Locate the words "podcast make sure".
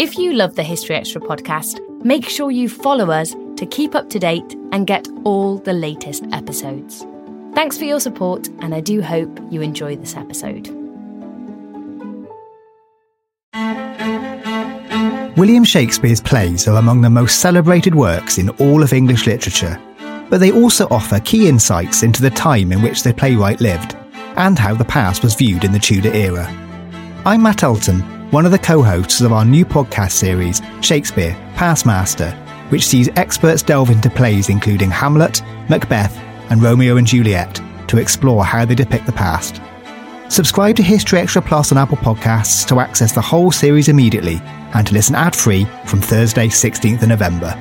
1.20-2.52